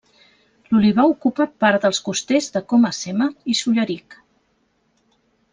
[0.71, 4.21] L'olivar ocupa part dels costers de Coma-sema i Solleric.